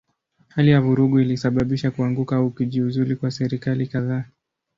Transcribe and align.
Hali 0.49 0.71
ya 0.71 0.81
vurugu 0.81 1.19
ilisababisha 1.19 1.91
kuanguka 1.91 2.35
au 2.35 2.49
kujiuzulu 2.49 3.17
kwa 3.17 3.31
serikali 3.31 3.87
kadhaa. 3.87 4.23